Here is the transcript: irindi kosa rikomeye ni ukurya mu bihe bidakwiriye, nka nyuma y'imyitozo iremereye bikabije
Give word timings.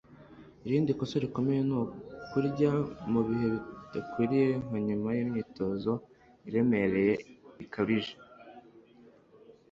irindi 0.65 0.91
kosa 0.99 1.15
rikomeye 1.25 1.61
ni 1.69 1.75
ukurya 1.81 2.73
mu 3.11 3.21
bihe 3.27 3.47
bidakwiriye, 3.53 4.49
nka 4.65 4.77
nyuma 4.87 5.09
y'imyitozo 5.17 5.93
iremereye 6.47 7.13
bikabije 7.57 8.15